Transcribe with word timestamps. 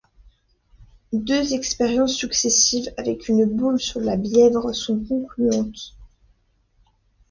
Deux 1.13 1.53
expériences 1.53 2.15
successives 2.17 2.91
avec 2.97 3.27
une 3.29 3.45
boule 3.45 3.79
sur 3.79 3.99
la 4.01 4.17
Bièvre 4.17 4.73
sont 4.73 4.99
concluantes. 4.99 5.93